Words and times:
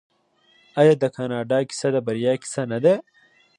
آیا 0.79 0.93
د 1.03 1.05
کاناډا 1.15 1.59
کیسه 1.69 1.87
د 1.95 1.97
بریا 2.07 2.33
کیسه 2.41 2.63
نه 2.71 2.79
ده؟ 2.83 2.95